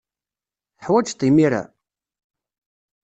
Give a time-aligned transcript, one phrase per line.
[0.77, 1.63] Teḥwajed-t imir-a?